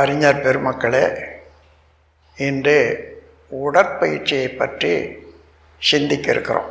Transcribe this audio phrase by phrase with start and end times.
[0.00, 1.04] அறிஞர் பெருமக்களே
[2.36, 2.78] இன்று
[3.64, 4.92] உடற்பயிற்சியை பற்றி
[5.82, 6.70] சிந்திக்க இருக்கிறோம்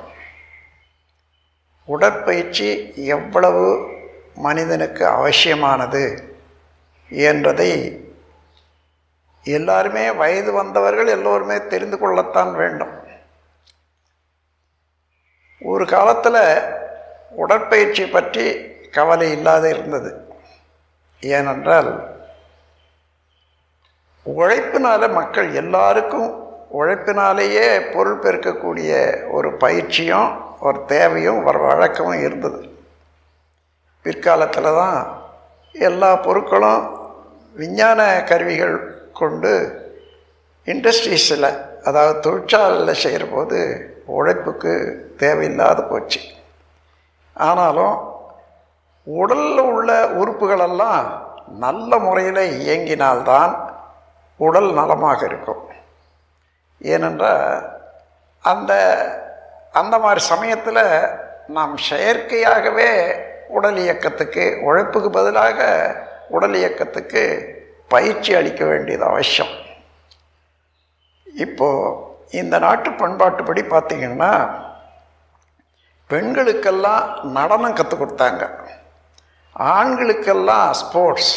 [1.87, 2.69] உடற்பயிற்சி
[3.15, 3.65] எவ்வளவு
[4.45, 6.03] மனிதனுக்கு அவசியமானது
[7.11, 7.71] என்றதை
[9.45, 12.93] எல்லாருமே வயது வந்தவர்கள் எல்லோருமே தெரிந்து கொள்ளத்தான் வேண்டும்.
[15.61, 16.43] ஒரு காலத்தில்
[17.43, 18.45] உடற்பயிற்சி பற்றி
[18.97, 20.11] கவலை இல்லாத இருந்தது.
[21.23, 21.91] ஏனென்றால்
[24.35, 26.45] உழைப்பினால மக்கள் எல்லாருக்கும்
[26.79, 28.91] உழைப்பினாலேயே பொருள் பெருக்கக்கூடிய
[29.31, 32.69] ஒரு பயிற்சியும் ஒரு தேவையும் ஒரு வழக்கமும் இருந்தது.
[34.01, 35.21] பிற்காலத்தில் தான்
[35.71, 36.89] எல்லா பொருட்களும்
[37.53, 38.75] விஞ்ஞான கருவிகள்
[39.13, 39.53] கொண்டு
[40.65, 41.49] இண்டஸ்ட்ரீஸில்
[41.83, 43.59] அதாவது தொழிற்சாலையில் செய்கிற போது
[44.05, 44.73] உழைப்புக்கு
[45.17, 46.19] தேவையில்லாத போச்சு.
[47.33, 47.97] ஆனாலும்
[49.03, 51.05] உடலில் உள்ள உறுப்புகளெல்லாம்
[51.59, 53.66] நல்ல முறையில் இயங்கினால்தான்
[54.37, 55.63] உடல் நலமாக இருக்கும்.
[56.79, 57.75] ஏனென்றால்
[58.41, 58.73] அந்த
[59.71, 60.83] அந்த மாதிரி சமயத்தில்
[61.47, 62.89] நாம் செயற்கையாகவே
[63.47, 65.59] உடல் இயக்கத்துக்கு உழைப்புக்கு பதிலாக
[66.29, 67.23] உடல் இயக்கத்துக்கு
[67.87, 69.53] பயிற்சி அளிக்க வேண்டியது அவசியம்.
[71.25, 71.95] இப்போது
[72.31, 74.31] இந்த நாட்டு பண்பாட்டுப்படி பார்த்திங்கன்னா
[76.09, 78.49] பெண்களுக்கெல்லாம் நடனம் கற்றுக் கொடுத்தாங்க.
[79.59, 81.35] ஆண்களுக்கெல்லாம் ஸ்போர்ட்ஸ்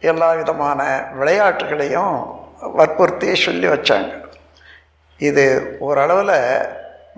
[0.00, 0.80] எல்லா விதமான
[1.20, 2.14] விளையாட்டுகளையும்
[2.76, 4.12] வற்புறுத்தி சொல்லி வச்சாங்க.
[5.20, 5.44] இது
[5.86, 6.36] ஓரளவில்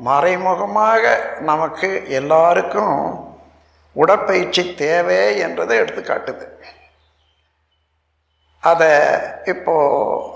[0.08, 1.04] மறைமுகமாக
[1.50, 1.88] நமக்கு
[2.20, 2.96] எல்லாருக்கும்
[3.92, 6.46] உடற்பயிற்சி தேவை என்றதை எடுத்து காட்டுது.
[8.62, 8.92] அதை
[9.52, 10.28] இப்போது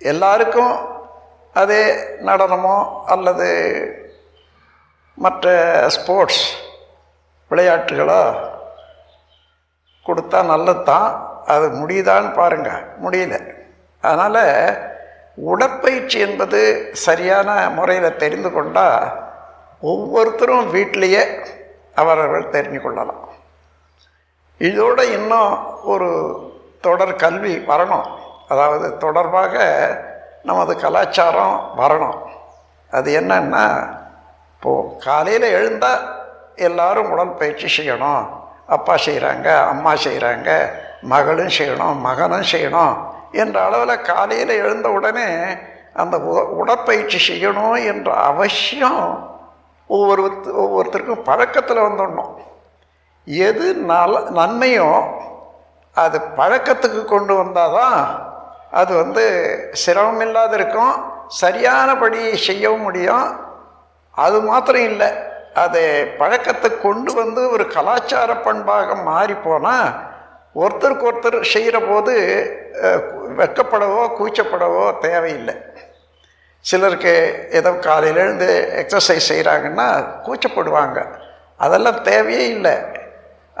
[0.00, 0.74] எல்லாருக்கும்
[1.60, 1.82] அதே
[2.28, 2.76] நடனமோ
[3.14, 3.48] அல்லது
[5.18, 5.46] மற்ற
[5.96, 6.44] ஸ்போர்ட்ஸ்
[7.50, 8.22] விளையாட்டுகளோ
[10.06, 11.08] கொடுத்தா நல்லது தான்
[11.46, 13.54] அது முடியுதான்னு பாருங்கள் முடியல.
[14.00, 14.78] அதனால்
[15.34, 19.12] உடற்பயிற்சி என்பது சரியான முறையில் தெரிந்து கொண்டால்
[19.80, 21.46] ஒவ்வொருத்தரும் வீட்டிலையே
[21.94, 23.28] அவரவர்கள் தெரிஞ்சு கொள்ளலாம்.
[24.58, 26.08] இதோடு இன்னும் ஒரு
[26.80, 28.06] தொடர் கல்வி வரணும்.
[28.48, 29.56] அதாவது தொடர்பாக
[30.42, 32.18] நமது கலாச்சாரம் வரணும்.
[32.90, 33.96] அது என்னன்னா
[34.56, 36.16] இப்போது காலையில் எழுந்தால்
[36.56, 38.28] எல்லோரும் உடற்பயிற்சி செய்யணும்.
[38.66, 40.70] அப்பா செய்கிறாங்க அம்மா செய்கிறாங்க
[41.12, 42.94] மகளும் செய்யணும் மகனும் செய்யணும்
[43.32, 45.28] என்ற அளவில் காலையில் எழுந்த உடனே
[45.94, 46.16] அந்த
[46.60, 49.02] உடற்பயிற்சி செய்யணும் என்ற அவசியம்
[49.86, 50.22] ஒவ்வொரு
[50.62, 52.32] ஒவ்வொருத்தருக்கும் பழக்கத்தில் வந்துடணும்.
[53.26, 54.90] எது நல நன்மையோ
[55.96, 58.00] அது பழக்கத்துக்கு கொண்டு வந்தால் தான்
[58.70, 59.24] அது வந்து
[59.72, 60.94] சிரமம் இல்லாத இருக்கும்
[61.26, 63.26] சரியானபடி செய்யவும் முடியும்.
[64.14, 65.08] அது மாத்திரம் இல்லை
[65.64, 65.84] அதை
[66.20, 69.88] பழக்கத்தை கொண்டு வந்து ஒரு கலாச்சார பண்பாக மாறி போனால்
[70.60, 72.14] ஒருத்தருக்கு ஒருத்தர் செய்கிற போது
[73.40, 75.54] வெக்கப்படவோ கூச்சப்படவோ தேவையில்லை.
[76.64, 77.14] சிலருக்கு
[77.58, 78.48] ஏதோ காலையில் எழுந்து
[78.82, 79.88] எக்ஸசைஸ் செய்கிறாங்கன்னா
[80.26, 80.98] கூச்சப்படுவாங்க.
[81.64, 82.74] அதெல்லாம் தேவையே இல்லை.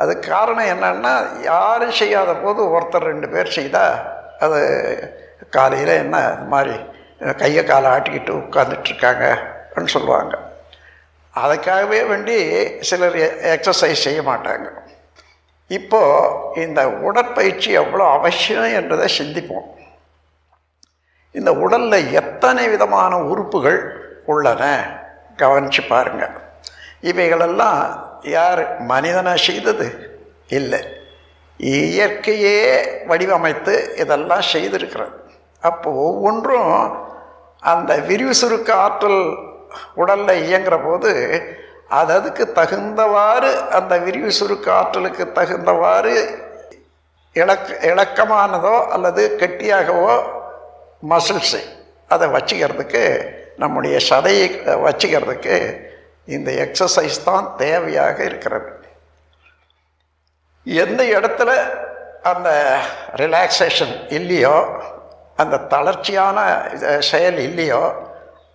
[0.02, 1.12] அது காரணம் என்னன்னா
[1.50, 3.96] யாரும் செய்யாத போது ஒருத்தர் ரெண்டு பேர் செய்தால்
[4.44, 4.60] அது
[5.56, 6.76] காலையில் என்ன இது மாதிரி
[7.40, 9.24] கையை காலை ஆட்டிக்கிட்டு உட்காந்துட்ருக்காங்க
[9.68, 10.34] அப்படின்னு சொல்லுவாங்க.
[11.34, 12.36] அதுக்காகவே வேண்டி
[12.90, 13.18] சிலர்
[13.54, 14.68] எக்ஸசைஸ் செய்ய மாட்டாங்க.
[15.68, 19.68] இப்போது இந்த உடற்பயிற்சி எவ்வளோ அவசியம் என்றதை சிந்திப்போம்.
[21.32, 23.80] இந்த உடலில் எத்தனை விதமான உறுப்புகள்
[24.26, 24.62] உள்ளன?
[25.36, 26.34] கவனித்து பாருங்கள்
[27.00, 27.82] இவைகளெல்லாம்
[28.22, 29.86] யார் மனிதனை செய்தது?
[30.48, 30.82] இல்லை.
[31.58, 32.58] இயற்கையே
[33.08, 35.12] வடிவமைத்து இதெல்லாம் செய்திருக்கிறது.
[35.60, 37.06] அப்போ ஒவ்வொன்றும்
[37.60, 39.36] அந்த விரிவு சுருக்க ஆற்றல்
[39.94, 41.10] உடலில் இயங்குகிற போது
[41.90, 46.14] அது அதுக்கு தகுந்தவாறு அந்த விரிவு சுருக்க ஆற்றலுக்கு தகுந்தவாறு
[47.36, 50.14] இலக்க இலக்கமானதோ அல்லது கெட்டியாகவோ
[51.08, 51.60] மசில்ஸு
[52.08, 53.02] அதை வச்சுக்கிறதுக்கு
[53.56, 54.46] நம்முடைய சதையை
[54.82, 55.56] வச்சுக்கிறதுக்கு
[56.24, 58.70] இந்த எக்ஸசைஸ் தான் தேவையாக இருக்கிறது.
[60.66, 61.50] எந்த இடத்துல
[62.22, 62.48] அந்த
[63.14, 64.56] ரிலாக்ஸேஷன் இல்லையோ
[65.36, 66.38] அந்த தளர்ச்சியான
[67.00, 67.82] செயல் இல்லையோ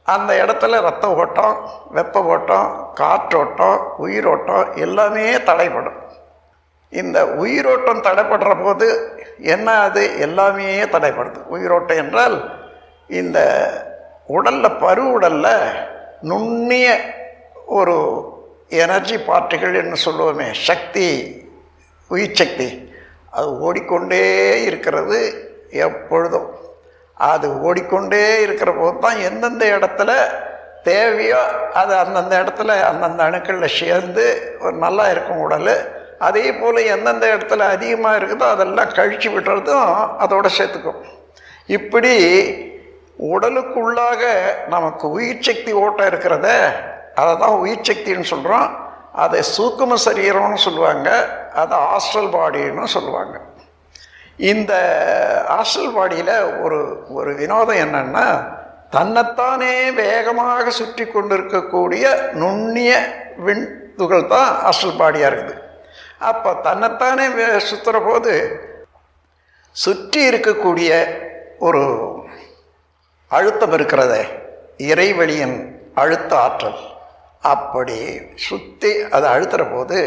[0.06, 1.56] அந்த இடத்துல ரத்த ஓட்டம்
[1.92, 6.00] வெப்ப ஓட்டம் காற்றோட்டம் உயிரோட்டம் எல்லாமே தடைப்படும்
[6.94, 8.88] இந்த உயிரோட்டம் தடைப்படுற போது
[9.40, 10.20] என்ன அது?
[10.20, 12.36] எல்லாமே தடைப்படுது உயிரோட்டம் என்றால்
[13.10, 13.40] இந்த
[14.28, 15.54] உடலில் பரு உடலில்
[16.22, 16.88] நுண்ணிய
[17.66, 17.96] ஒரு
[18.70, 21.08] எனர்ஜி பார்ட்டிகள் என்று சொல்லுவோமே சக்தி
[22.12, 22.92] உயிர் சக்தி
[23.32, 24.24] அது ஓடிக்கொண்டே
[24.66, 25.20] இருக்கிறது
[25.70, 26.50] எப்பொழுதும்.
[27.32, 30.12] அது ஓடிக்கொண்டே இருக்கிற போது தான் எந்தெந்த இடத்துல
[30.88, 31.42] தேவையோ
[31.82, 34.26] அது அந்தந்த இடத்துல அந்தந்த அணுக்களில் சேர்ந்து
[34.64, 35.76] ஒரு நல்லா இருக்கும் உடல்.
[36.28, 39.92] அதே போல் எந்தெந்த இடத்துல அதிகமாக இருக்குதோ அதெல்லாம் கழிச்சு விடுறதும்
[40.24, 41.02] அதோட சேர்த்துக்கும்.
[41.78, 42.14] இப்படி
[43.34, 44.24] உடலுக்குள்ளாக
[44.74, 46.48] நமக்கு உயிர் சக்தி ஓட்டம் இருக்கிறத
[47.22, 48.68] அதை தான் உயிர் சக்தின்னு சொல்கிறோம்
[49.24, 51.10] அதை சூக்கும சரீரம்னு சொல்லுவாங்க.
[51.62, 53.36] அதை ஹாஸ்டல் பாடின்னு சொல்லுவாங்க.
[54.44, 54.74] இந்த
[55.48, 56.80] ஹாஸ்டல் ஒரு
[57.10, 58.26] ஒரு வினோதம் என்னன்னா
[58.90, 62.92] தன்னைத்தானே வேகமாக சுற்றி கொண்டிருக்கக்கூடிய நுண்ணிய
[63.38, 65.62] விண் துகள் தான் அசல்பாடியாக இருக்குது
[66.20, 68.34] அப்போ தன்னைத்தானே வே சுற்றுற போது
[69.76, 70.92] சுற்றி இருக்கக்கூடிய
[71.60, 71.82] ஒரு
[73.32, 74.22] அழுத்தம் இருக்கிறதே
[74.78, 75.58] இறைவழியின்
[75.94, 76.80] அழுத்த ஆற்றல்.
[77.44, 77.98] அப்படி
[78.36, 80.00] சுற்றி அதை அழுத்துகிற போது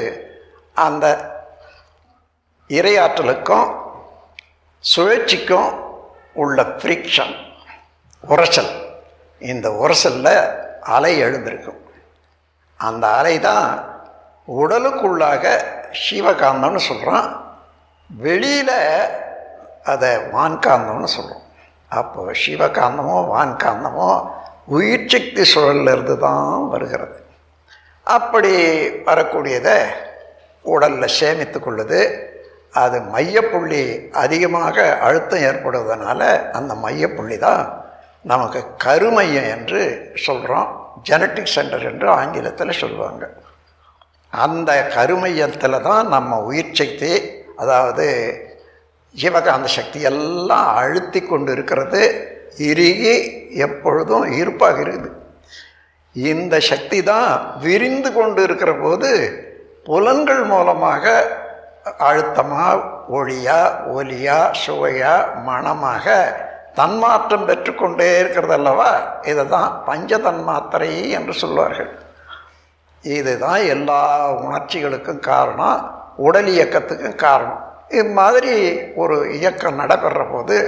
[0.77, 1.07] அந்த
[2.71, 3.69] இறையாற்றலுக்கும்
[4.93, 5.71] சுழற்சிக்கும்
[6.43, 7.35] உள்ள ஃப்ரிக்ஷன்
[8.25, 8.73] உரசல்.
[9.51, 10.35] இந்த உரசலில்
[10.97, 11.81] அலை எழுந்திருக்கும்.
[12.81, 13.69] அந்த அலை தான்
[14.59, 15.45] உடலுக்குள்ளாக
[16.05, 17.29] சிவகாந்தம்னு சொல்கிறோம்
[18.11, 18.79] வெளியில்
[19.93, 21.45] அதை வான்காந்தம்னு சொல்கிறோம்
[21.99, 24.09] அப்போ சிவகாந்தமோ வான்காந்தமோ
[24.77, 27.19] உயிர் சக்தி சுழலிருந்து தான் வருகிறது.
[28.17, 28.55] அப்படி
[29.07, 29.77] வரக்கூடியதை
[30.65, 32.01] உடலில் சேமித்து கொள்ளுது.
[32.83, 33.83] அது மையப்புள்ளி
[34.25, 36.21] அதிகமாக அழுத்தம் ஏற்படுவதனால
[36.59, 37.65] அந்த மையப்புள்ளி தான்
[38.33, 39.83] நமக்கு கருமையம் என்று
[40.27, 40.71] சொல்கிறோம்
[41.09, 43.25] ஜெனட்டிக் சென்டர் என்று ஆங்கிலத்தில் சொல்லுவாங்க.
[44.33, 47.13] அந்த கருமையத்தில் தான் நம்ம உயிர் சக்தி
[47.63, 48.07] அதாவது
[49.15, 52.03] ஜீவகாந்த சக்தி எல்லாம் அழுத்தி கொண்டு இருக்கிறது.
[52.71, 53.15] இறுகி
[53.67, 55.11] எப்பொழுதும் இருப்பாக இருக்குது.
[56.17, 57.31] இந்த சக்தி தான்
[57.65, 59.11] விரிந்து கொண்டு இருக்கிற போது
[59.89, 61.05] புலன்கள் மூலமாக
[61.87, 62.85] அழுத்தமாக
[63.19, 63.59] ஒளியா
[63.97, 66.07] ஒலியா சுவையா மனமாக
[66.75, 71.93] தன்மாற்றம் பெற்றுக்கொண்டே இருக்கிறது அல்லவா இதை தான் பஞ்ச தன்மாத்திரை என்று சொல்வார்கள்.
[73.03, 75.79] இதுதான் எல்லா உணர்ச்சிகளுக்கும் காரணம்
[76.17, 77.63] உடல் இயக்கத்துக்கும் காரணம்.
[77.89, 78.55] இது மாதிரி
[78.95, 80.59] ஒரு இயக்கம் நடைபெற போது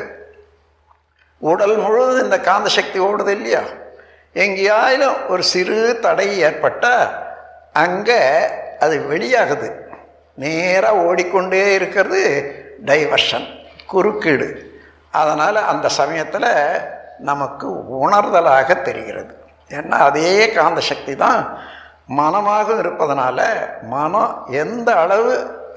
[1.39, 3.63] உடல் முழுவதும் இந்த காந்த சக்தி ஓடுது இல்லையா?
[4.33, 7.09] எங்கேயாயிலும் ஒரு சிறு தடை ஏற்பட்டால்
[7.73, 8.23] அங்கே
[8.79, 9.69] அது வெளியாகுது.
[10.43, 12.21] நேராக ஓடிக்கொண்டே இருக்கிறது
[12.89, 13.47] டைவர்ஷன்
[13.93, 14.49] குறுக்கீடு.
[15.21, 16.51] அதனால் அந்த சமயத்தில்
[17.31, 17.69] நமக்கு
[18.05, 19.33] உணர்தலாக தெரிகிறது.
[19.77, 21.41] ஏன்னா அதே காந்த சக்தி தான்
[22.19, 23.39] மனமாக இருப்பதனால
[23.95, 25.33] மனம் எந்த அளவு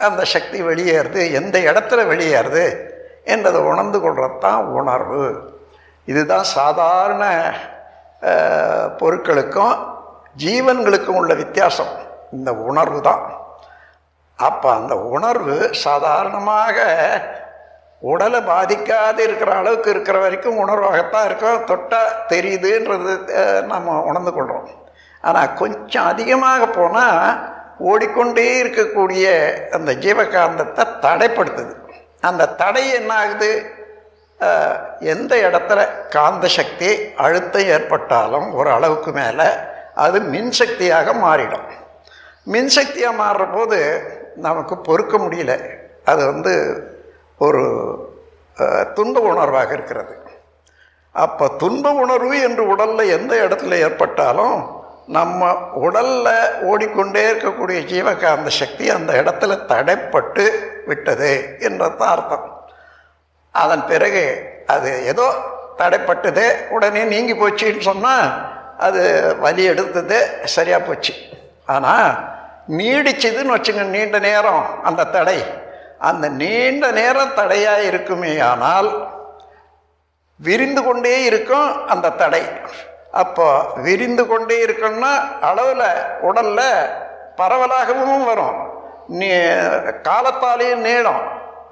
[0.08, 2.66] அந்த சக்தி வெளியேறுது எந்த இடத்துல வெளியேறுது
[3.34, 5.25] என்றதை உணர்ந்து கொள்கிறது தான் உணர்வு.
[6.12, 7.24] இதுதான் சாதாரண
[9.00, 9.75] பொருட்களுக்கும்
[10.44, 11.94] ஜீவன்களுக்கும் உள்ள வித்தியாசம்.
[12.38, 13.24] இந்த உணர்வு தான்.
[14.48, 15.56] அப்போ அந்த உணர்வு
[15.86, 16.78] சாதாரணமாக
[18.12, 21.66] உடலை பாதிக்காது இருக்கிற அளவுக்கு இருக்கிற வரைக்கும் உணர்வாகத்தான் இருக்கும்.
[21.72, 23.12] தொட்டால் தெரியுதுன்றது
[23.72, 24.70] நம்ம உணர்ந்து கொள்கிறோம்
[25.28, 27.20] ஆனால் கொஞ்சம் அதிகமாக போனால்
[27.90, 29.26] ஓடிக்கொண்டே இருக்கக்கூடிய
[29.78, 31.74] அந்த ஜீவகாந்தத்தை தடைப்படுத்துது.
[32.30, 33.52] அந்த தடை என்ன ஆகுது
[35.14, 35.80] எந்த இடத்துல
[36.16, 36.90] காந்த சக்தி
[37.26, 39.48] அழுத்தம் ஏற்பட்டாலும் ஒரு அளவுக்கு மேலே
[40.06, 41.68] அது மின்சக்தியாக மாறிடும்.
[42.54, 43.80] மின்சக்தியாக மாறுற போது
[44.36, 45.54] நமக்கு பொறுக்க முடியல.
[46.06, 46.54] அது வந்து
[47.38, 47.63] ஒரு
[48.94, 50.16] துன்ப உணர்வாக இருக்கிறது.
[51.12, 56.30] அப்போ துன்ப உணர்வு என்று உடலில் எந்த இடத்துல ஏற்பட்டாலும் நம்ம உடலில்
[56.61, 60.45] ஓடிக்கொண்டே இருக்கக்கூடிய ஜீவகாந்த சக்தி அந்த இடத்துல தடைப்பட்டு
[60.85, 62.45] விட்டது என்றது அர்த்தம்.
[63.52, 64.23] அதன் பிறகு
[64.68, 65.26] அது ஏதோ
[65.78, 68.28] தடைப்பட்டது உடனே நீங்கி போச்சுன்னு சொன்னால்
[68.78, 69.02] அது
[69.40, 71.14] வலி எடுத்தது சரியாக போச்சு.
[71.66, 72.40] ஆனால்
[72.78, 75.40] நீடிச்சதுன்னு வச்சுங்க நீண்ட நேரம் அந்த தடை.
[76.09, 78.90] அந்த நீண்ட நேரம் தடையாக இருக்குமே ஆனால்
[80.40, 82.44] விரிந்து கொண்டே இருக்கும் அந்த தடை.
[83.21, 83.47] அப்போ
[83.85, 85.13] விரிந்து கொண்டே இருக்கணும்னா
[85.49, 85.87] அளவில்
[86.21, 86.69] உடலில்
[87.40, 88.56] பரவலாகவும் வரும்.
[89.19, 89.30] நீ
[90.07, 91.21] காலத்தாலேயும் நீளம்.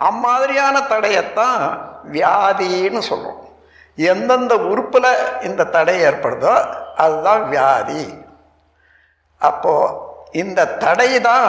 [0.10, 1.63] அம்மாதிரியான தடையத்தான்
[2.12, 3.41] வியாதின்னு சொல்கிறோம்
[3.96, 6.53] எந்தெந்த உறுப்பில் இந்த தடை ஏற்படுதோ
[7.03, 8.03] அதுதான் வியாதி.
[9.50, 10.08] அப்போது
[10.42, 11.48] இந்த தடை தான்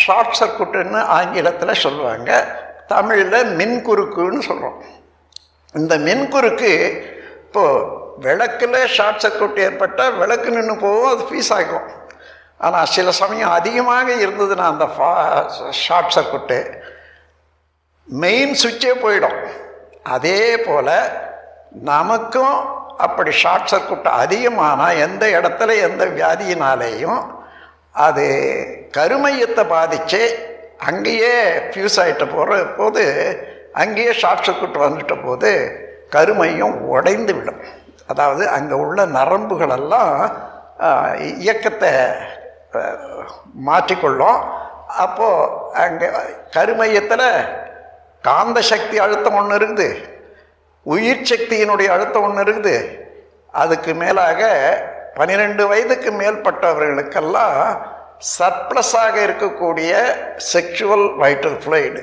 [0.00, 2.30] ஷார்ட் சர்க்குட்டுன்னு ஆங்கிலத்தில் சொல்லுவாங்க.
[2.92, 4.78] தமிழில் மின்குறுக்குன்னு சொல்கிறோம்
[5.74, 6.72] இந்த மின்குறுக்கு
[7.44, 7.86] இப்போது
[8.26, 11.86] விளக்கில் ஷார்ட் சர்க்குட் ஏற்பட்டால் விளக்கு நின்று போகும் அது ஃபீஸ் ஆகும்.
[12.66, 15.10] ஆனால் சில சமயம் அதிகமாக இருந்ததுன்னா அந்த ஃபா
[15.84, 16.58] ஷார்ட் சர்க்குட்டு
[18.08, 19.40] மெயின் சுவிட்சே போயிடும்.
[20.16, 20.94] அதே போல்
[21.90, 22.56] நமக்கும்
[23.06, 27.20] அப்படி ஷார்ட் சர்க்குட் அதிகமானால் எந்த இடத்துல எந்த வியாதியினாலேயும்
[28.06, 28.26] அது
[28.96, 30.22] கருமையத்தை பாதித்து
[30.88, 31.34] அங்கேயே
[31.68, 33.04] ஃபியூஸ் ஆகிட்ட போகிற போது
[33.82, 35.50] அங்கேயே ஷார்ட் சர்க்குட் வந்துட்ட போது
[36.14, 37.62] கருமையும் உடைந்து விடும்.
[38.10, 40.12] அதாவது அங்கே உள்ள நரம்புகளெல்லாம்
[41.44, 41.90] இயக்கத்தை
[43.68, 44.38] மாற்றிக்கொள்ளும்.
[45.04, 45.48] அப்போது
[45.84, 46.08] அங்கே
[46.56, 47.28] கருமையத்தில்
[48.28, 49.88] காந்த சக்தி அழுத்தம் ஒன்று இருக்குது.
[50.86, 52.76] உயிர் சக்தியினுடைய அழுத்தம் ஒன்று இருக்குது.
[53.62, 54.40] அதுக்கு மேலாக
[55.18, 57.60] பனிரெண்டு வயதுக்கு மேற்பட்டவர்களுக்கெல்லாம்
[58.34, 59.92] சர்ப்ளஸாக இருக்கக்கூடிய
[60.52, 62.00] செக்ஷுவல் வைட்டல் ஃப்ளைடு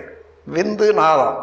[0.47, 1.37] விந்து நாதம்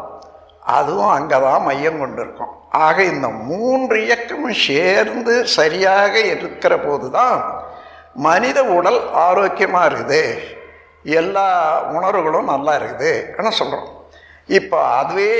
[0.75, 7.37] அதுவும் அங்கே தான் மையம் கொண்டு இருக்கும் ஆக இந்த மூன்று இயக்கமும் சேர்ந்து சரியாக இருக்கிற போது தான்
[8.25, 10.21] மனித உடல் ஆரோக்கியமாக இருக்குது.
[11.13, 11.47] எல்லா
[11.95, 13.89] உணர்வுகளும் நல்லா இருக்குது என்ன சொல்கிறோம்
[14.49, 15.31] இப்போ அதுவே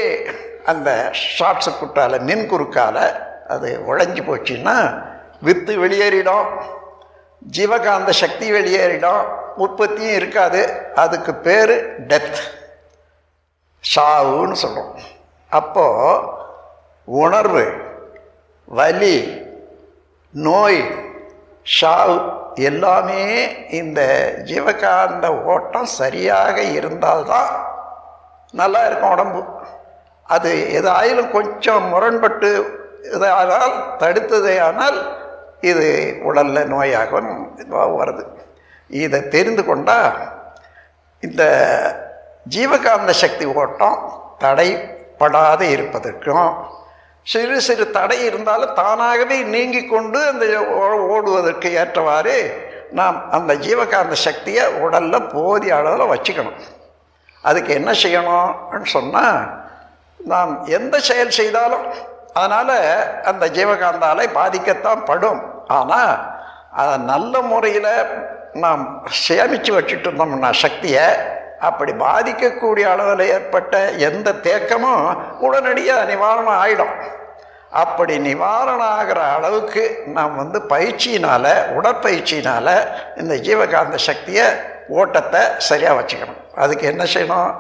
[0.65, 0.89] அந்த
[1.35, 3.03] ஷார்ட்ஸு குட்டால மின் குறுக்கால்
[3.47, 4.75] அது உழைஞ்சி போச்சுன்னா
[5.45, 6.49] வித்து வெளியேறிடும்.
[7.57, 9.23] ஜீவகாந்த சக்தி வெளியேறிடும்.
[9.63, 10.61] உற்பத்தியும் இருக்காது.
[11.03, 11.73] அதுக்கு பேர்
[12.11, 12.39] டெத்
[13.83, 15.01] சாவுன்னு சொல்கிறோம்
[15.49, 16.27] அப்போது
[17.05, 17.65] உணர்வு
[18.65, 19.17] வலி
[20.33, 20.81] நோய்
[21.75, 22.15] ஷாவு
[22.69, 23.23] எல்லாமே
[23.79, 24.01] இந்த
[24.51, 27.51] ஜீவகாந்த ஓட்டம் சரியாக இருந்தால்தான்
[28.51, 29.41] நல்லா இருக்கும் உடம்பு.
[30.35, 32.49] அது எதாயிலும் கொஞ்சம் முரண்பட்டு
[33.15, 34.99] இதானால் தடுத்ததே ஆனால்
[35.69, 35.87] இது
[36.27, 37.33] உடலில் நோயாகவும்
[37.99, 38.23] வருது.
[39.03, 40.15] இதை தெரிந்து கொண்டால்
[41.25, 41.43] இந்த
[42.55, 43.99] ஜீவகாந்த சக்தி ஓட்டம்
[44.43, 46.49] தடைப்படாது இருப்பதற்கும்
[47.31, 50.45] சிறு சிறு தடை இருந்தாலும் தானாகவே நீங்கி கொண்டு அந்த
[51.13, 52.35] ஓடுவதற்கு ஏற்றவாறு
[52.99, 56.59] நாம் அந்த ஜீவகாந்த சக்தியை உடலில் போதிய அளவில் வச்சுக்கணும்.
[57.43, 59.39] அதுக்கு என்ன செய்யணும்னு சொன்னால்
[60.31, 61.87] நாம் எந்த செயல் செய்தாலும்
[62.41, 62.77] அதனால்
[63.29, 65.41] அந்த ஜீவகாந்த அலை பாதிக்கத்தான் படும்.
[65.67, 66.13] ஆனால்
[66.71, 67.91] அதை நல்ல முறையில்
[68.53, 71.07] நாம் சேமித்து வச்சுட்டு இருந்தோம்னா சக்தியை
[71.59, 76.95] அப்படி பாதிக்கக்கூடிய அளவில் ஏற்பட்ட எந்த தேக்கமும் உடனடியாக நிவாரணம் ஆகிடும்
[77.71, 84.45] அப்படி நிவாரணம் ஆகிற அளவுக்கு நாம் வந்து பயிற்சியினால் உடற்பயிற்சியினால் இந்த ஜீவகாந்த சக்தியை
[84.87, 86.41] ஓட்டத்தை சரியாக வச்சுக்கணும்.
[86.55, 87.51] அதுக்கு என்ன செய்யணும்?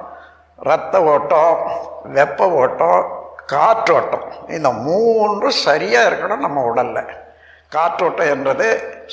[0.57, 1.71] ரத்த ஓட்டம்
[2.03, 4.25] வெப்ப ஓட்டம் காற்றோட்டம்.
[4.47, 7.21] இந்த மூன்று சரியாக இருக்கணும் நம்ம உடலில்.
[7.73, 8.69] காற்றோட்டம் என்றது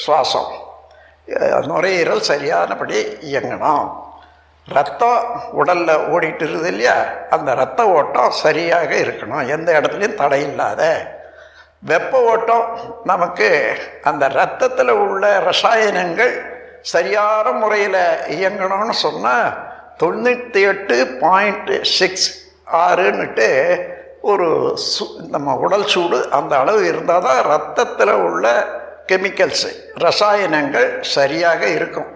[0.06, 0.52] சுவாசம்.
[1.70, 3.86] நுரையீரல் சரியானபடி இயங்கணும்.
[4.68, 6.98] ரத்தம் உடலில் ஓடிட்டு இருக்குது இல்லையா?
[7.30, 9.46] அந்த ரத்த ஓட்டம் சரியாக இருக்கணும்.
[9.48, 10.82] எந்த இடத்துலையும் தடை இல்லாத.
[11.78, 12.64] வெப்ப ஓட்டம்
[13.04, 13.48] நமக்கு
[14.02, 16.34] அந்த ரத்தத்தில் உள்ள ரசாயனங்கள்
[16.82, 18.02] சரியான முறையில்
[18.36, 19.48] இயங்கணும்னு சொன்னால்
[20.02, 22.28] தொண்ணூற்றி எட்டு பாயிண்ட் சிக்ஸ்
[22.72, 23.48] ஆறுன்னுட்டு
[24.22, 24.48] ஒரு
[24.92, 28.46] சு நம்ம உடல் சூடு அந்த அளவு இருந்தால் தான் ரத்தத்தில் உள்ள
[29.10, 29.70] கெமிக்கல்ஸு
[30.06, 32.10] ரசாயனங்கள் சரியாக இருக்கும்.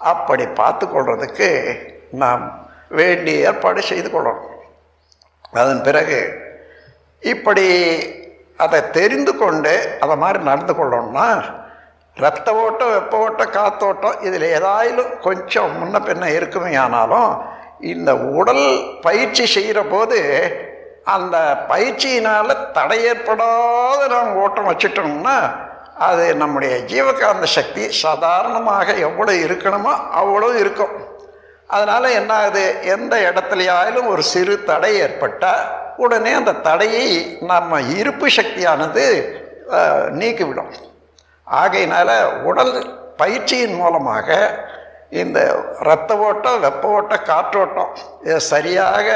[0.00, 1.48] அப்படி பார்த்து கொள்றதுக்கு
[2.22, 2.44] நாம்
[2.98, 4.52] வேண்டிய ஏற்பாடு செய்து கொள்ளணும்.
[5.52, 6.20] அதன் பிறகு
[7.22, 7.66] இப்படி
[8.58, 9.72] அதை தெரிந்து கொண்டு
[10.04, 11.28] அதை மாதிரி நடந்து கொள்ளணும்னா
[12.16, 17.30] ரத்த ஓட்டம் வெப்ப ஓட்டம் காத்தோட்டம் இதில் ஏதாயிலும் கொஞ்சம் முன்ன பின்ன இருக்குமே ஆனாலும்
[17.92, 18.64] இந்த உடல்
[19.02, 20.18] பயிற்சி செய்கிற போது
[21.14, 21.36] அந்த
[21.70, 25.36] பயிற்சியினால் தடை ஏற்படாத நாம் ஓட்டம் வச்சுட்டோம்னா
[26.08, 30.94] அது நம்முடைய ஜீவகாந்த சக்தி சாதாரணமாக எவ்வளோ இருக்கணுமோ அவ்வளோ இருக்கும்.
[31.74, 35.64] அதனால் என்ன ஆகுது எந்த இடத்துலையாயிலும் ஒரு சிறு தடை ஏற்பட்டால்
[36.04, 37.06] உடனே அந்த தடையை
[37.50, 39.04] நம்ம இருப்பு சக்தியானது
[40.20, 40.72] நீக்கிவிடும்.
[41.46, 42.14] ஆகையினால்
[42.50, 42.74] உடல்
[43.20, 44.28] பயிற்சியின் மூலமாக
[45.10, 45.38] இந்த
[45.80, 47.92] இரத்த ஓட்டம் வெப்ப ஓட்டம் காற்றோட்டம்
[48.24, 49.06] இதை சரியாக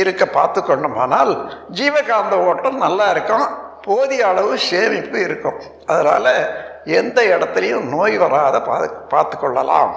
[0.00, 1.32] இருக்க பார்த்து கொண்டோமானால்
[1.78, 3.46] ஜீவகாந்த ஓட்டம் நல்லா இருக்கும்
[3.84, 5.58] போதிய அளவு சேமிப்பு இருக்கும்.
[5.86, 6.32] அதனால்
[6.84, 8.76] எந்த இடத்துலையும் நோய் வராத பா
[9.08, 9.94] பார்த்து கொள்ளலாம்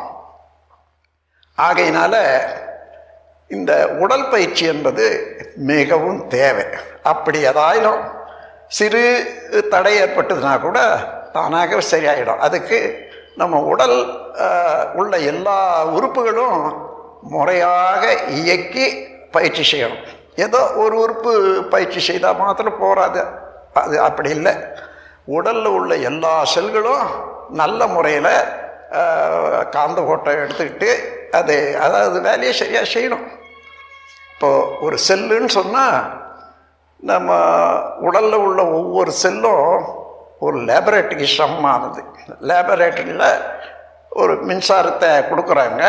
[1.58, 2.16] ஆகையினால
[3.48, 3.72] இந்த
[4.04, 5.06] உடல் பயிற்சி என்பது
[5.56, 6.66] மிகவும் தேவை.
[7.04, 8.02] அப்படி ஏதாயிலும்
[8.68, 9.04] சிறு
[9.70, 10.80] தடை ஏற்பட்டதுன்னா கூட
[11.34, 12.44] தானாக சரியாயிடும்.
[12.48, 13.09] அதுக்கு
[13.40, 13.98] நம்ம உடல்
[15.00, 15.58] உள்ள எல்லா
[15.98, 16.60] உறுப்புகளும்
[17.34, 18.04] முறையாக
[18.40, 18.86] இயக்கி
[19.36, 20.04] பயிற்சி செய்யணும்.
[20.46, 21.32] ஏதோ ஒரு உறுப்பு
[21.74, 23.22] பயிற்சி செய்தால் மாத்திரம் போகாது
[23.82, 24.54] அது அப்படி இல்லை.
[25.38, 27.06] உடலில் உள்ள எல்லா செல்களும்
[27.62, 28.34] நல்ல முறையில்
[29.76, 30.90] காந்த ஓட்டம் எடுத்துக்கிட்டு
[31.40, 31.56] அது
[31.86, 33.26] அதாவது வேலையை சரியாக செய்யணும்.
[34.34, 35.98] இப்போது ஒரு செல்லுன்னு சொன்னால்
[37.10, 37.30] நம்ம
[38.08, 39.68] உடலில் உள்ள ஒவ்வொரு செல்லும்
[40.40, 42.02] ஒரு லேபரேட்டரிக்கு சமமானது.
[42.50, 43.28] லேபரேட்டரியில்
[44.22, 45.84] ஒரு மின்சாரத்தை கொடுக்குறாங்க.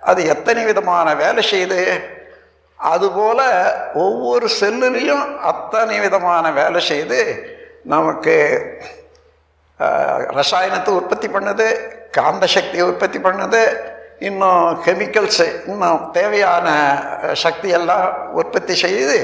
[0.00, 1.80] அது எத்தனை விதமான வேலை செய்யுது?
[2.78, 3.46] அதுபோல்
[3.94, 7.20] ஒவ்வொரு செல்லுலேயும் அத்தனை விதமான வேலை செய்து
[7.92, 8.34] நமக்கு
[10.38, 11.66] ரசாயனத்தை உற்பத்தி பண்ணுது
[12.10, 13.62] காந்த சக்தியை உற்பத்தி பண்ணுது
[14.28, 16.68] இன்னும் கெமிக்கல்ஸு இன்னும் தேவையான
[17.44, 19.18] சக்தியெல்லாம் உற்பத்தி செய்து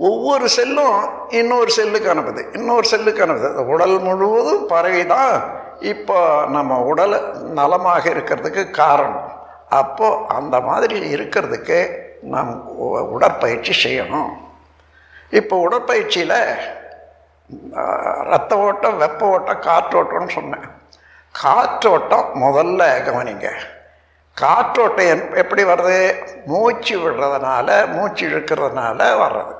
[0.00, 7.42] ஒவ்வொரு செல்லும் இன்னொரு செல்லுக்கு அனுப்புது இன்னொரு செல்லுக்கு அனுப்புது உடல் முழுவதும் பறவை தான் இப்போ நம்ம உடல்
[7.42, 9.32] நலமாக இருக்கிறதுக்கு காரணம்.
[9.68, 14.28] அப்போது அந்த மாதிரி இருக்கிறதுக்கு நாம் உ- உடற்பயிற்சி செய்யணும்.
[15.30, 16.54] இப்போ உடற்பயிற்சியில்
[18.24, 20.68] ரத்த ஓட்டம் வெப்ப ஓட்டம் காற்றோட்டம்னு சொன்னேன்.
[21.42, 23.52] காற்றோட்டம் முதல்ல கவனிங்க.
[24.40, 26.26] காற்றோட்டம் எப்படி வர்றது?
[26.46, 29.54] மூச்சு விடுறதுனால மூச்சு இழுக்கிறதுனால வர்றது.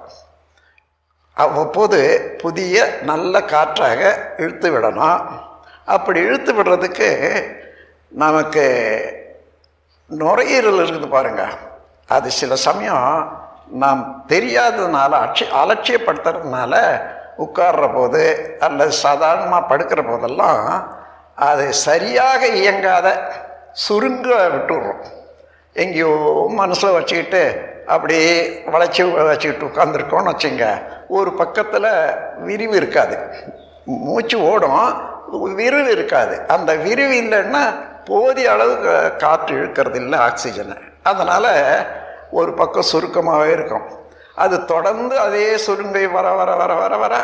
[1.36, 1.98] அவ்வப்போது
[2.42, 4.00] புதிய நல்ல காற்றாக
[4.36, 5.20] இழுத்து விடணும்.
[5.84, 7.08] அப்படி இழுத்து விடுறதுக்கு
[8.12, 8.64] நமக்கு
[10.10, 11.54] நுரையீரல் இருக்குது பாருங்கள்
[12.08, 13.08] அது சில சமயம்
[13.82, 16.74] நாம் தெரியாததுனால அட்சி அலட்சியப்படுத்துறதுனால
[17.38, 18.22] உட்கார்ற போது
[18.60, 20.64] அல்லது சாதாரணமாக படுக்கிற போதெல்லாம்
[21.34, 23.08] அது சரியாக இயங்காத
[23.72, 25.04] சுருங்க விட்டுடுறோம்
[25.76, 26.10] எங்கேயோ
[26.54, 27.42] மனசில் வச்சுக்கிட்டு
[27.90, 30.64] அப்படியே வளைச்சி வளைச்சிக்கிட்டு உட்காந்துருக்கோம்னு வச்சுங்க.
[31.08, 31.88] ஒரு பக்கத்தில்
[32.38, 33.18] விரிவு இருக்காது.
[33.84, 34.82] மூச்சு ஓடும்
[35.54, 36.40] விரிவு இருக்காது.
[36.48, 37.62] அந்த விரிவு இல்லைன்னா
[38.04, 38.76] போதிய அளவு
[39.16, 40.76] காற்று இழுக்கிறது இல்லை ஆக்சிஜனை.
[41.02, 41.52] அதனால்
[42.30, 43.86] ஒரு பக்கம் சுருக்கமாகவே இருக்கும்.
[44.34, 47.16] அது தொடர்ந்து அதே சுருங்கை வர வர வர வர வர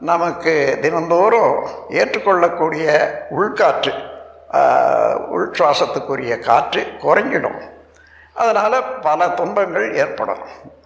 [0.00, 2.84] நமக்கு தினந்தோறும் ஏற்றுக்கொள்ளக்கூடிய
[3.30, 3.92] உள்காற்று
[5.28, 7.58] உள்சுவாசத்துக்குரிய உள் சுவாசத்துக்குரிய காற்று குறைஞ்சிடும்.
[8.42, 10.42] அதனால் பல துன்பங்கள் ஏற்படும்.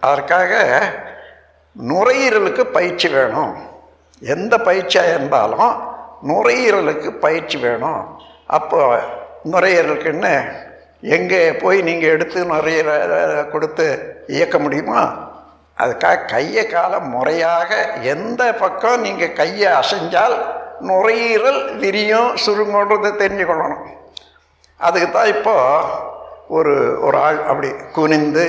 [0.07, 0.51] அதற்காக
[1.89, 3.53] நுரையீரலுக்கு பயிற்சி வேணும்.
[4.35, 5.71] எந்த பயிற்சியாக இருந்தாலும்
[6.29, 8.01] நுரையீரலுக்கு பயிற்சி வேணும்.
[8.57, 8.81] அப்போ
[9.51, 10.33] நுரையீரலுக்குன்னு
[11.15, 13.21] எங்கே போய் நீங்கள் எடுத்து நுரையீரலை
[13.53, 13.85] கொடுத்து
[14.35, 15.01] இயக்க முடியுமா
[15.83, 17.69] அதுக்காக கையை கால முறையாக
[18.13, 20.35] எந்த பக்கம் நீங்கள் கையை அசைஞ்சால்
[20.89, 23.85] நுரையீரல் விரியும் சுருங்கன்றதை தெரிஞ்சுக்கொள்ளணும்.
[24.79, 26.09] அதுக்கு தான் இப்போது
[26.57, 26.73] ஒரு
[27.05, 28.43] ஒரு ஆள் அப்படி குனிந்து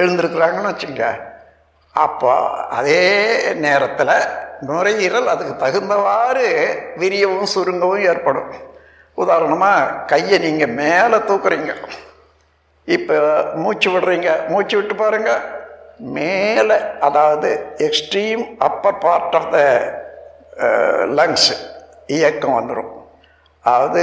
[0.00, 1.04] எழுந்திருக்கிறாங்கன்னு வச்சுங்க.
[2.04, 2.32] அப்போ
[2.78, 3.02] அதே
[3.64, 4.16] நேரத்தில்
[4.68, 6.46] நுரையீரல் அதுக்கு தகுந்தவாறு
[7.02, 8.50] விரியவும் சுருங்கவும் ஏற்படும்.
[9.22, 11.72] உதாரணமாக கையை நீங்கள் மேலே தூக்குறீங்க.
[12.96, 13.16] இப்போ
[13.62, 14.30] மூச்சு விடுறீங்க.
[14.48, 15.30] மூச்சு விட்டு பாருங்க.
[16.16, 16.76] மேலே
[17.06, 17.50] அதாவது
[17.86, 19.60] extreme upper part of the
[21.18, 21.50] lungs
[22.16, 22.92] இயக்கம் வந்துடும்
[23.64, 24.02] அதாவது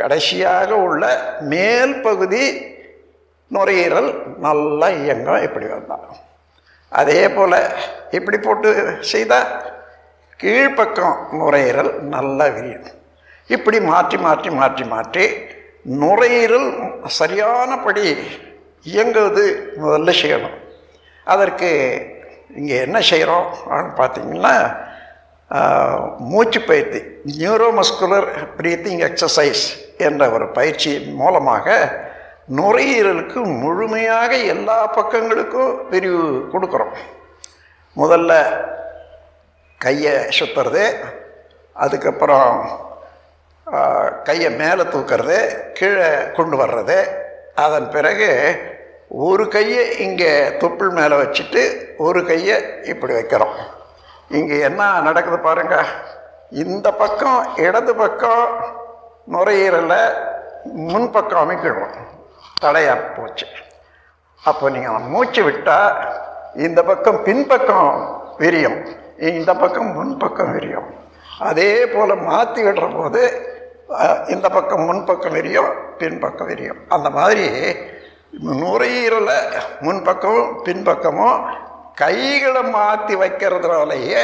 [0.00, 1.02] கடைசியாக உள்ள
[1.52, 2.44] மேல் பகுதி
[3.54, 4.10] நுரையீரல்
[4.46, 6.06] நல்லா இயங்கும் இப்படி வந்தான்.
[7.00, 7.58] அதே போல்
[8.18, 8.70] இப்படி போட்டு
[9.12, 9.50] செய்தால்
[10.42, 12.88] கீழ்ப்பக்கம் நுரையீரல் நல்லா விரியும்.
[13.54, 15.24] இப்படி மாற்றி மாற்றி மாற்றி மாற்றி
[16.02, 16.68] நுரையீரல்
[17.18, 18.06] சரியானபடி
[18.92, 19.44] இயங்குவது
[19.82, 20.56] முதல்ல செய்யணும்.
[21.26, 21.70] அதற்கு
[22.60, 23.46] இங்கே என்ன செய்கிறோம்
[24.00, 24.54] பார்த்தீங்கன்னா
[26.30, 27.00] மூச்சு பயிற்சி
[27.38, 28.28] நியூரோமஸ்குலர்
[28.58, 29.64] ப்ரீத்திங் எக்ஸசைஸ்
[30.06, 31.76] என்ற ஒரு பயிற்சி மூலமாக
[32.56, 36.96] நுரையீரலுக்கு முழுமையாக எல்லா பக்கங்களுக்கும் விரிவு கொடுக்குறோம்.
[37.96, 38.32] முதல்ல
[39.78, 40.84] கையை சுற்றுறது
[41.72, 42.50] அதுக்கப்புறம்
[44.24, 45.38] கையை மேலே தூக்கிறது
[45.78, 46.98] கீழே கொண்டு வர்றது.
[47.54, 48.30] அதன் பிறகு
[49.08, 50.32] ஒரு கையை இங்கே
[50.62, 51.62] தொப்புள் மேலே வச்சுட்டு
[51.96, 53.56] ஒரு கையை இப்படி வைக்கிறோம்.
[54.28, 55.76] இங்கே என்ன நடக்குது பாருங்க.
[56.50, 58.46] இந்த பக்கம் இடது பக்கம்
[59.34, 60.02] நுரையீரலை
[60.90, 61.96] முன்பக்கம் அமைக்கிடுவோம்
[62.62, 63.46] தடையாக போச்சு.
[64.42, 65.96] அப்போ நீங்கள் மூச்சு விட்டால்
[66.66, 67.90] இந்த பக்கம் பின்பக்கம்
[68.42, 68.78] விரியும்.
[69.18, 70.88] இந்த பக்கம் முன்பக்கம் விரியும்.
[71.48, 73.22] அதே போல் மாற்றி விடுற போது
[74.34, 76.80] இந்த பக்கம் முன்பக்கம் விரியும் பின்பக்கம் விரியும்.
[76.88, 77.46] அந்த மாதிரி
[78.62, 79.38] நுரையீரலை
[79.86, 81.38] முன்பக்கமும் பின்பக்கமும்
[82.02, 84.22] கைகளை மாற்றி வைக்கிறதுனாலேயே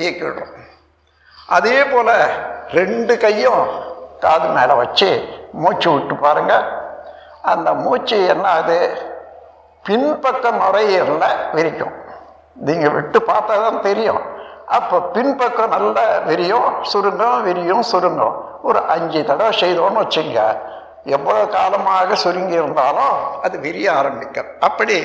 [0.00, 0.54] இயக்கிடுறோம்
[1.56, 2.14] அதே போல்
[2.78, 3.62] ரெண்டு கையும்
[4.24, 5.10] காது மேலே வச்சு
[5.62, 6.66] மூச்சு விட்டு பாருங்கள்
[7.52, 8.78] அந்த மூச்சு என்ன ஆகுது
[9.86, 11.26] பின்பக்கம் நுரையீரல
[11.56, 11.94] விரிக்கும்.
[12.66, 14.22] நீங்கள் விட்டு பார்த்தா தான் தெரியும்.
[14.76, 18.34] அப்போ பின்பக்கம் நல்லா விரியும் சுருங்கும் விரியும் சுருங்கும்.
[18.68, 20.40] ஒரு அஞ்சு தடவை செய்தோன்னு வச்சுங்க.
[21.16, 23.16] எவ்வளோ காலமாக சுருங்கி இருந்தாலும்
[23.46, 24.50] அது விரிய ஆரம்பிக்கும்.
[24.68, 24.96] அப்படி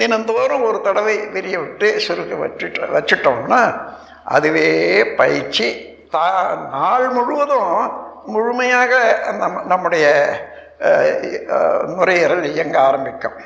[0.00, 3.60] தினந்தோறும் ஒரு தடவை விரிய விட்டு சுருங்க வச்சுட்டு வச்சுட்டோம்னா
[4.36, 4.68] அதுவே
[5.20, 5.68] பயிற்சி.
[6.14, 6.24] தா
[6.74, 7.74] நாள் முழுவதும்
[8.32, 8.92] முழுமையாக
[9.40, 10.06] நம்ம நம்முடைய
[11.96, 13.38] நுரையீரல் இயங்க ஆரம்பிக்கும்.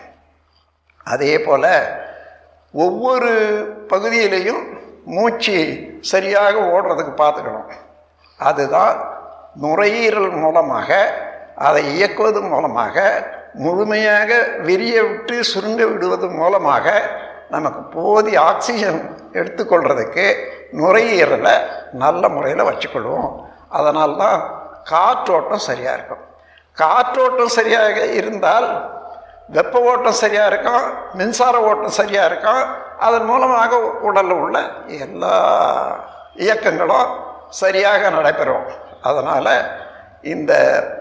[1.12, 1.71] அதே போல்
[2.85, 3.33] ஒவ்வொரு
[3.92, 4.62] பகுதியிலையும்
[5.14, 5.57] மூச்சு
[6.12, 7.71] சரியாக ஓடுறதுக்கு பார்த்துக்கணும்.
[8.40, 8.97] அதுதான்
[9.64, 10.90] நுரையீரல் மூலமாக
[11.57, 12.97] அதை இயக்குவது மூலமாக
[13.64, 14.31] முழுமையாக
[14.69, 16.87] விரிய விட்டு சுருங்க விடுவது மூலமாக
[17.55, 19.01] நமக்கு போதிய ஆக்சிஜன்
[19.33, 20.27] எடுத்துக்கொள்கிறதுக்கு
[20.81, 21.55] நுரையீரலை
[21.92, 23.31] நல்ல முறையில் வச்சுக்கொள்வோம்.
[23.69, 24.38] அதனால்தான்
[24.85, 26.25] காற்றோட்டம் சரியாக இருக்கும்.
[26.83, 28.69] காற்றோட்டம் சரியாக இருந்தால்
[29.49, 32.62] வெப்ப ஓட்டம் சரியாக இருக்கும் மின்சார ஓட்டம் சரியாக இருக்கும்.
[33.07, 34.59] அதன் மூலமாக உடலில் உள்ள
[35.05, 35.35] எல்லா
[36.35, 37.11] இயக்கங்களும்
[37.49, 38.66] சரியாக நடைபெறும்.
[39.03, 39.53] அதனால்
[40.22, 40.52] இந்த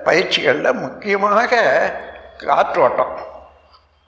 [0.03, 1.61] பயிற்சிகளில் முக்கியமாக
[2.45, 3.15] காற்றோட்டம்.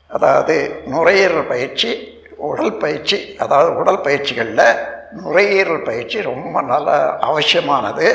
[0.10, 1.92] அதாவது நுரையீரல் பயிற்சி
[2.38, 4.80] உடல் பயிற்சி அதாவது உடல் பயிற்சிகளில்
[5.12, 8.08] நுரையீரல் பயிற்சி ரொம்ப நல்ல அவசியமானது.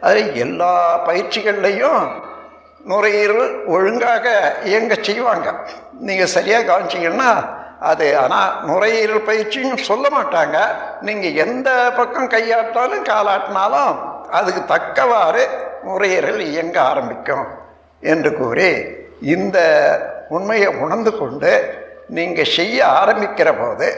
[0.00, 2.02] அது எல்லா பயிற்சிகள்லையும்
[2.84, 4.26] நுரையீரல் ஒழுங்காக
[4.64, 5.48] இயங்க செய்வாங்க.
[6.00, 7.30] நீங்கள் சரியாக கவனிச்சிங்கன்னா
[7.78, 10.58] அது ஆனால் நுரையீரல் பயிற்சின்னு சொல்ல மாட்டாங்க.
[11.00, 13.98] நீங்கள் எந்த பக்கம் கையாட்டினாலும் காலாட்டினாலும்
[14.30, 17.46] அதுக்கு தக்கவாறு நுரையீரல் இயங்க ஆரம்பிக்கும்
[18.00, 18.70] என்று கூறி
[19.34, 19.58] இந்த
[20.28, 21.52] உண்மையை உணர்ந்து கொண்டு
[22.16, 23.88] நீங்கள் செய்ய ஆரம்பிக்கிற போது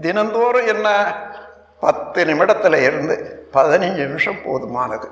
[0.00, 0.88] தினந்தோறும் என்ன?
[1.80, 3.14] பத்து நிமிடத்தில் இருந்து
[3.52, 5.08] பதினஞ்சு நிமிஷம் போதுமானது.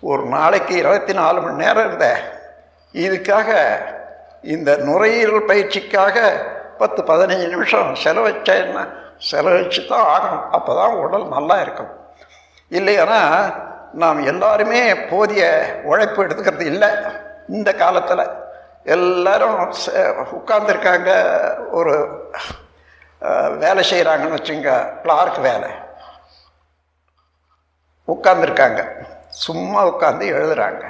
[0.00, 2.06] ஒரு நாளைக்கு இருபத்தி நாலு மணி நேரம் இருந்த
[2.92, 3.50] இதுக்காக
[4.42, 6.16] இந்த நுரையீரல் பயிற்சிக்காக
[6.78, 8.86] பத்து பதினஞ்சு நிமிஷம் செலவச்சா என்ன?
[9.30, 10.44] செலவழிச்சு தான் ஆகணும்.
[10.50, 11.92] அப்போ தான் உடல் நல்லா இருக்கும்.
[12.70, 13.20] இல்லையானா
[13.94, 15.42] நாம் எல்லாருமே போதிய
[15.84, 16.88] உழைப்பு எடுத்துக்கிறது இல்லை.
[17.48, 18.30] இந்த காலத்தில்
[18.84, 19.74] எல்லாரும்
[20.38, 21.10] உட்கார்ந்துருக்காங்க
[21.70, 21.94] ஒரு
[23.58, 25.70] வேலை செய்கிறாங்கன்னு வச்சுங்க கிளார்க் வேலை.
[28.08, 29.04] உட்கார்ந்துருக்காங்க.
[29.28, 30.84] சும்மா உட்காந்து எழுதுறாங்க.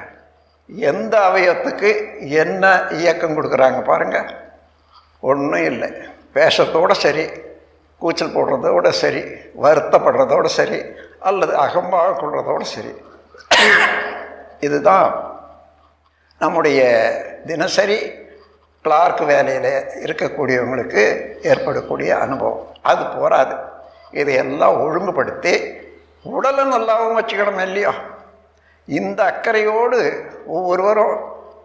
[0.66, 1.90] எந்த அவயத்துக்கு
[2.30, 4.24] என்ன இயக்கம் கொடுக்குறாங்க பாருங்க.
[5.20, 5.92] ஒன்றும் இல்லை.
[6.34, 7.30] பேசுறதோட சரி
[7.98, 9.20] கூச்சல் போடுறதோட சரி
[9.62, 10.84] வருத்தப்படுறதோட சரி
[11.24, 12.92] அல்லது அகம்பாக கொள்றதோட சரி.
[14.60, 15.08] இதுதான்
[16.38, 16.80] நம்முடைய
[17.46, 17.98] தினசரி
[18.82, 21.02] கிளார்க் வேலையில் இருக்கக்கூடியவங்களுக்கு
[21.42, 22.66] ஏற்படக்கூடிய அனுபவம்.
[22.82, 23.54] அது போராது.
[24.10, 25.54] இதையெல்லாம் ஒழுங்குபடுத்தி
[26.22, 27.92] உடலை நல்லாவும் வச்சுக்கணும் இல்லையோ?
[28.86, 31.16] இந்த அக்கறையோடு ஒவ்வொருவரும்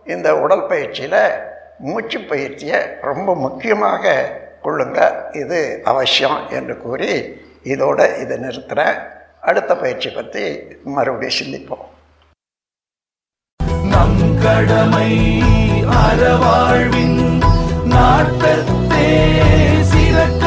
[0.06, 1.34] இந்த உடல் பயிற்சியில்
[1.80, 4.30] மூச்சு பயிற்சியை ரொம்ப முக்கியமாக
[4.64, 5.00] கொள்ளுங்க.
[5.36, 10.44] இது அவசியம் என்று கூறி இதோட இதை நிறுத்துகிறேன் அடுத்த பயிற்சி பற்றி
[10.86, 11.86] மறுபடியும் சிந்திப்போம்.
[13.84, 15.12] நம் கடமை
[16.02, 17.20] அறவாழ்வின்
[17.94, 19.08] நாட்டத்தே
[19.84, 20.39] சிறக்க